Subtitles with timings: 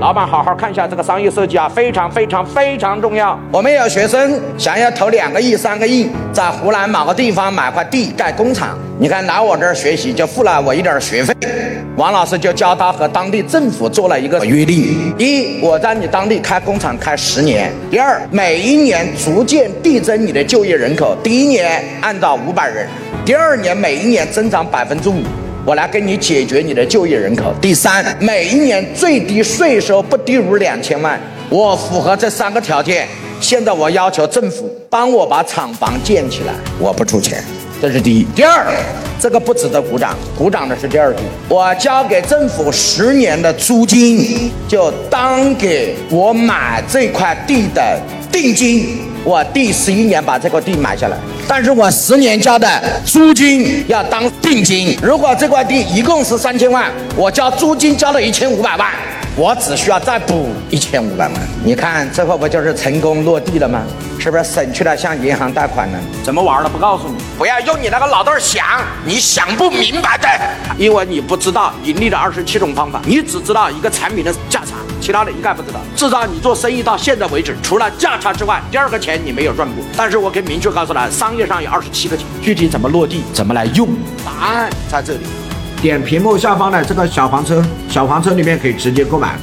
[0.00, 3.36] 老板好好看一下这个商业设计啊，非常非常非常重要。
[3.50, 11.34] 我们有学生想要投两个亿、三个亿，在湖南某个地方买块地盖工厂，你看来我这儿学习就付了我一点学费，
[11.96, 22.86] 王老师就教他和当地政府做了一个约定：一，我在你当地开工厂开十年；第二，每一年逐渐递增你的就业人口，第一年按照五百人，
[23.24, 25.24] 第二年每一年增长百分之五。
[25.68, 27.52] 我来给你解决你的就业人口。
[27.60, 31.20] 第三，每一年最低税收不低于两千万。
[31.50, 33.06] 我符合这三个条件，
[33.38, 37.44] 现在我要求政府帮我把厂房建起来，我不出钱，
[37.82, 38.26] 这是第一。
[38.34, 38.66] 第二，
[39.20, 41.20] 这个不值得鼓掌，鼓掌的是第二句。
[41.50, 48.00] 我交给政府十年的租金，就当给我买这块地的
[48.32, 49.00] 定金。
[49.24, 52.68] 我第十一年把这个地买下来，但是我十年交的
[53.04, 54.96] 租金要当定金。
[55.02, 58.88] 如果这块地一共是三千万，我交租金交了一千五百万，
[59.36, 61.34] 我只需要再补一千五百万。
[61.62, 63.82] 你看，这会不就是成功落地了吗？
[64.18, 65.98] 是不是省去了向银行贷款呢？
[66.24, 68.64] 怎么玩的不告诉你，不要用你那个脑袋想，
[69.04, 70.28] 你想不明白的，
[70.76, 74.77] 因为你不知道盈利的二十七种方法，你只知道一个产品的价差。
[75.08, 79.82] 其他的一概不知道，至少你做生意到现在为止，除了价差之外，第二个钱你没有赚过。
[79.96, 83.88] 但是我可以明确告诉他，商业上有二十七个钱，具体怎么落地，怎么来用，
[84.22, 85.20] 答案在这里。
[85.80, 89.38] 点屏幕下方的这个小黄车，小黄车里面可以直接购买。